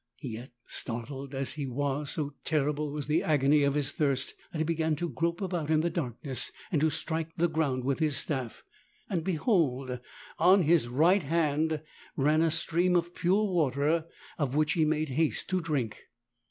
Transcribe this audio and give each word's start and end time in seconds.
Yet, 0.23 0.49
startled 0.65 1.35
as 1.35 1.53
he 1.53 1.67
was, 1.67 2.09
so 2.09 2.33
terrible 2.43 2.91
was 2.91 3.05
the 3.05 3.21
agony 3.21 3.61
of 3.61 3.75
his 3.75 3.91
thirst 3.91 4.33
that 4.51 4.57
he 4.57 4.63
began 4.63 4.95
to 4.95 5.09
grope 5.09 5.41
about 5.41 5.69
in 5.69 5.81
the 5.81 5.91
darkness 5.91 6.51
and 6.71 6.81
to 6.81 6.89
strike 6.89 7.29
the 7.37 7.47
ground 7.47 7.83
with 7.83 7.99
his 7.99 8.17
staff. 8.17 8.63
And 9.11 9.23
behold! 9.23 9.99
on 10.39 10.63
his 10.63 10.87
right 10.87 11.21
hand 11.21 11.83
ran 12.17 12.41
a 12.41 12.49
stream 12.49 12.95
of 12.95 13.13
pure 13.13 13.43
water— 13.45 14.05
of 14.39 14.55
which 14.55 14.73
he 14.73 14.85
made 14.85 15.09
haste 15.09 15.49
to 15.51 15.61
drink. 15.61 15.99